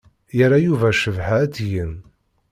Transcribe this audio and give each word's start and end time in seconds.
Yerra 0.37 0.57
Yuba 0.65 0.89
Cabḥa 1.01 1.35
ad 1.43 1.51
tgen. 1.55 1.93